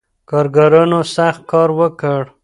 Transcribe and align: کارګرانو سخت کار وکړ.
کارګرانو 0.29 0.99
سخت 1.15 1.41
کار 1.51 1.69
وکړ. 1.79 2.21